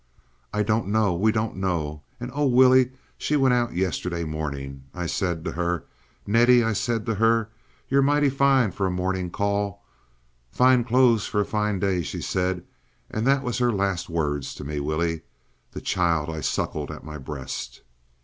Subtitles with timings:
[0.51, 2.01] "I don't know—we don't know.
[2.19, 4.81] And oh, Willie, she went out yesterday morning!
[4.95, 5.83] I said to her,
[6.25, 7.49] 'Nettie,' I said to her,
[7.87, 9.85] 'you're mighty fine for a morning call.'
[10.49, 12.63] 'Fine clo's for a fine day,' she said,
[13.11, 17.83] and that was her last words to me!—Willie!—the child I suckled at my breast!"